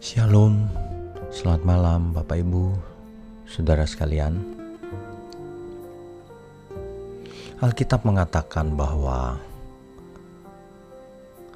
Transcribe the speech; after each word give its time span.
Shalom, 0.00 0.64
selamat 1.28 1.60
malam 1.68 2.16
Bapak 2.16 2.40
Ibu, 2.40 2.72
Saudara 3.44 3.84
sekalian. 3.84 4.32
Alkitab 7.60 8.08
mengatakan 8.08 8.72
bahwa 8.80 9.36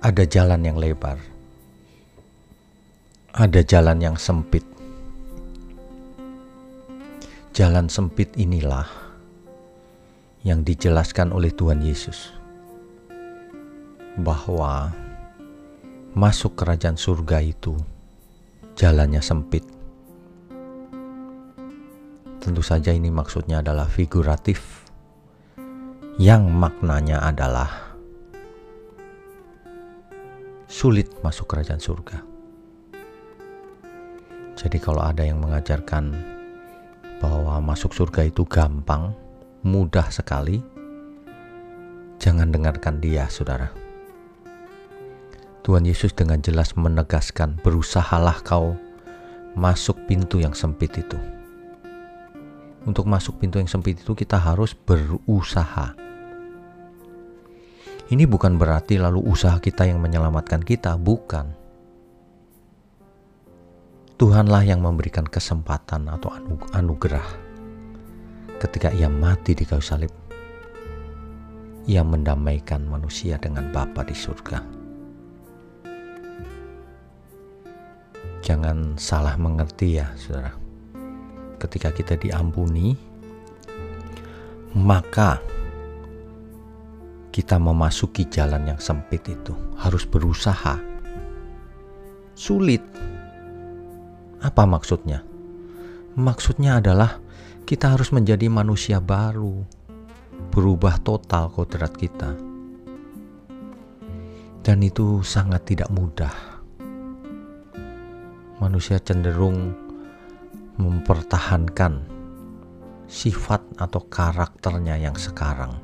ada 0.00 0.24
jalan 0.24 0.64
yang 0.64 0.80
lebar, 0.80 1.20
ada 3.36 3.60
jalan 3.60 4.00
yang 4.00 4.16
sempit. 4.16 4.64
Jalan 7.52 7.92
sempit 7.92 8.32
inilah 8.40 8.88
yang 10.48 10.64
dijelaskan 10.64 11.36
oleh 11.36 11.52
Tuhan 11.52 11.84
Yesus 11.84 12.32
bahwa 14.16 14.96
masuk 16.16 16.56
kerajaan 16.56 16.96
surga 16.96 17.44
itu 17.44 17.76
jalannya 18.80 19.20
sempit. 19.20 19.60
Tentu 22.40 22.64
saja 22.64 22.96
ini 22.96 23.12
maksudnya 23.12 23.60
adalah 23.60 23.84
figuratif 23.84 24.88
yang 26.16 26.48
maknanya 26.48 27.20
adalah 27.20 27.92
sulit 30.64 31.12
masuk 31.20 31.44
kerajaan 31.52 31.76
surga. 31.76 32.24
Jadi 34.56 34.80
kalau 34.80 35.04
ada 35.04 35.28
yang 35.28 35.44
mengajarkan 35.44 36.16
bahwa 37.20 37.60
masuk 37.60 37.92
surga 37.92 38.32
itu 38.32 38.48
gampang, 38.48 39.12
mudah 39.60 40.08
sekali, 40.08 40.64
jangan 42.16 42.48
dengarkan 42.48 42.96
dia, 42.96 43.28
saudara. 43.28 43.89
Tuhan 45.60 45.84
Yesus 45.84 46.16
dengan 46.16 46.40
jelas 46.40 46.72
menegaskan, 46.72 47.60
"Berusahalah 47.60 48.40
kau 48.40 48.74
masuk 49.52 49.96
pintu 50.08 50.40
yang 50.40 50.56
sempit 50.56 50.96
itu." 50.96 51.20
Untuk 52.88 53.04
masuk 53.04 53.36
pintu 53.36 53.60
yang 53.60 53.68
sempit 53.68 54.00
itu, 54.00 54.16
kita 54.16 54.40
harus 54.40 54.72
berusaha. 54.72 55.92
Ini 58.10 58.24
bukan 58.24 58.56
berarti 58.56 58.96
lalu 58.96 59.20
usaha 59.20 59.60
kita 59.60 59.84
yang 59.84 60.00
menyelamatkan 60.00 60.64
kita, 60.64 60.96
bukan. 60.96 61.52
Tuhanlah 64.16 64.64
yang 64.64 64.80
memberikan 64.80 65.28
kesempatan 65.28 66.08
atau 66.08 66.32
anugerah 66.72 67.24
ketika 68.60 68.92
Ia 68.92 69.08
mati 69.08 69.56
di 69.56 69.64
kayu 69.64 69.80
salib. 69.80 70.12
Ia 71.88 72.04
mendamaikan 72.04 72.84
manusia 72.84 73.40
dengan 73.40 73.72
Bapa 73.72 74.04
di 74.04 74.12
surga. 74.12 74.79
Jangan 78.50 78.98
salah 78.98 79.38
mengerti 79.38 80.02
ya, 80.02 80.10
saudara. 80.18 80.50
Ketika 81.62 81.94
kita 81.94 82.18
diampuni, 82.18 82.98
maka 84.74 85.38
kita 87.30 87.62
memasuki 87.62 88.26
jalan 88.26 88.74
yang 88.74 88.82
sempit 88.82 89.22
itu 89.30 89.54
harus 89.78 90.02
berusaha. 90.02 90.82
Sulit. 92.34 92.82
Apa 94.42 94.66
maksudnya? 94.66 95.22
Maksudnya 96.18 96.82
adalah 96.82 97.22
kita 97.62 97.94
harus 97.94 98.10
menjadi 98.10 98.50
manusia 98.50 98.98
baru, 98.98 99.62
berubah 100.50 100.98
total 101.06 101.54
kodrat 101.54 101.94
kita. 101.94 102.34
Dan 104.66 104.82
itu 104.82 105.22
sangat 105.22 105.70
tidak 105.70 105.86
mudah 105.94 106.59
manusia 108.60 109.00
cenderung 109.00 109.72
mempertahankan 110.76 112.04
sifat 113.08 113.64
atau 113.80 114.04
karakternya 114.04 115.00
yang 115.00 115.16
sekarang. 115.16 115.80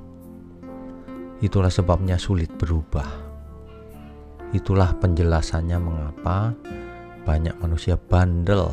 Itulah 1.40 1.72
sebabnya 1.72 2.20
sulit 2.20 2.52
berubah. 2.52 3.08
Itulah 4.52 4.92
penjelasannya 5.00 5.78
mengapa 5.80 6.52
banyak 7.24 7.56
manusia 7.64 7.96
bandel. 7.96 8.68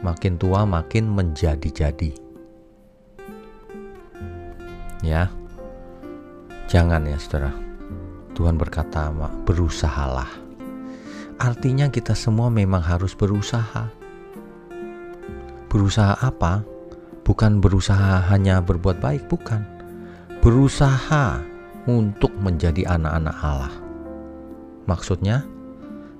Makin 0.00 0.40
tua 0.40 0.64
makin 0.64 1.12
menjadi-jadi. 1.12 2.12
Ya. 5.04 5.28
Jangan 6.68 7.04
ya, 7.08 7.16
Saudara. 7.20 7.52
Tuhan 8.36 8.60
berkata, 8.60 9.08
"Berusahalah." 9.48 10.47
Artinya 11.38 11.86
kita 11.86 12.18
semua 12.18 12.50
memang 12.50 12.82
harus 12.82 13.14
berusaha. 13.14 13.86
Berusaha 15.70 16.18
apa? 16.18 16.66
Bukan 17.22 17.62
berusaha 17.62 18.26
hanya 18.26 18.58
berbuat 18.58 18.98
baik, 18.98 19.30
bukan. 19.30 19.62
Berusaha 20.42 21.38
untuk 21.86 22.34
menjadi 22.42 22.90
anak-anak 22.90 23.36
Allah. 23.38 23.74
Maksudnya, 24.90 25.46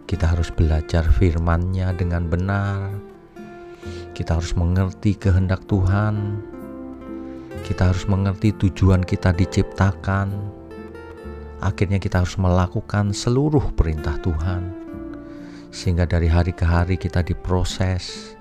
kita 0.06 0.38
harus 0.38 0.54
belajar 0.54 1.02
firman-Nya 1.10 1.98
dengan 1.98 2.30
benar. 2.30 2.94
Kita 4.14 4.38
harus 4.38 4.54
mengerti 4.54 5.18
kehendak 5.18 5.66
Tuhan. 5.66 6.46
Kita 7.66 7.90
harus 7.90 8.06
mengerti 8.06 8.54
tujuan 8.54 9.02
kita 9.02 9.34
diciptakan. 9.34 10.30
Akhirnya 11.58 11.98
kita 11.98 12.22
harus 12.22 12.38
melakukan 12.38 13.10
seluruh 13.10 13.74
perintah 13.74 14.14
Tuhan 14.22 14.77
sehingga 15.68 16.08
dari 16.08 16.28
hari 16.28 16.52
ke 16.56 16.64
hari 16.64 16.96
kita 16.96 17.20
diproses, 17.20 18.34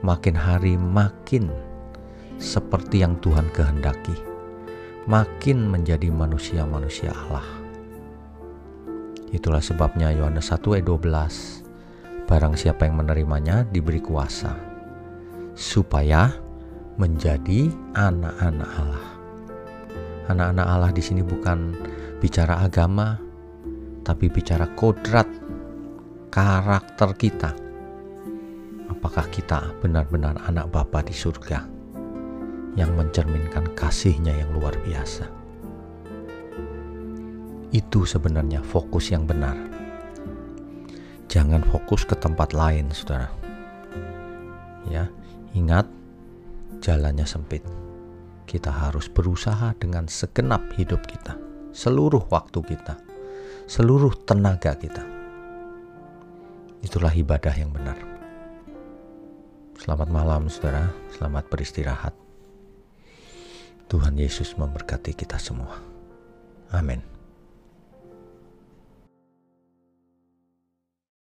makin 0.00 0.34
hari 0.34 0.78
makin 0.78 1.50
seperti 2.40 3.02
yang 3.04 3.18
Tuhan 3.20 3.50
kehendaki, 3.52 4.16
makin 5.04 5.68
menjadi 5.68 6.08
manusia-manusia 6.08 7.12
Allah. 7.12 7.46
Itulah 9.30 9.62
sebabnya 9.62 10.10
Yohanes 10.10 10.50
1 10.50 10.58
ayat 10.74 10.86
12, 10.86 12.26
barang 12.26 12.54
siapa 12.58 12.86
yang 12.86 12.98
menerimanya 12.98 13.62
diberi 13.66 14.02
kuasa, 14.02 14.54
supaya 15.54 16.34
menjadi 16.98 17.70
anak-anak 17.94 18.70
Allah. 18.74 19.06
Anak-anak 20.30 20.66
Allah 20.66 20.90
di 20.94 21.02
sini 21.02 21.22
bukan 21.22 21.74
bicara 22.18 22.62
agama, 22.62 23.18
tapi 24.02 24.30
bicara 24.30 24.66
kodrat 24.74 25.39
karakter 26.30 27.10
kita. 27.18 27.50
Apakah 28.86 29.26
kita 29.34 29.74
benar-benar 29.82 30.38
anak 30.46 30.70
Bapa 30.70 31.02
di 31.02 31.10
surga 31.10 31.66
yang 32.78 32.94
mencerminkan 32.94 33.74
kasihnya 33.74 34.38
yang 34.38 34.54
luar 34.54 34.78
biasa? 34.86 35.26
Itu 37.74 38.06
sebenarnya 38.06 38.62
fokus 38.62 39.10
yang 39.10 39.26
benar. 39.26 39.58
Jangan 41.26 41.66
fokus 41.66 42.06
ke 42.06 42.14
tempat 42.14 42.54
lain, 42.54 42.90
saudara. 42.94 43.30
Ya, 44.86 45.10
ingat 45.54 45.86
jalannya 46.78 47.26
sempit. 47.26 47.62
Kita 48.46 48.70
harus 48.70 49.06
berusaha 49.06 49.74
dengan 49.78 50.06
segenap 50.10 50.62
hidup 50.74 51.06
kita, 51.06 51.38
seluruh 51.70 52.26
waktu 52.30 52.58
kita, 52.66 52.98
seluruh 53.70 54.10
tenaga 54.26 54.74
kita 54.74 55.19
Itulah 56.80 57.12
ibadah 57.12 57.52
yang 57.52 57.70
benar. 57.70 57.96
Selamat 59.76 60.08
malam, 60.08 60.48
saudara. 60.48 60.92
Selamat 61.12 61.48
beristirahat. 61.48 62.12
Tuhan 63.88 64.16
Yesus 64.16 64.56
memberkati 64.56 65.12
kita 65.12 65.36
semua. 65.36 65.76
Amin. 66.72 67.19